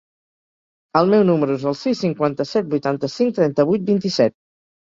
El 1.01 1.11
meu 1.11 1.25
número 1.31 1.57
es 1.59 1.67
el 1.73 1.77
sis, 1.83 2.01
cinquanta-set, 2.05 2.71
vuitanta-cinc, 2.75 3.37
trenta-vuit, 3.41 3.89
vint-i-set. 3.95 4.39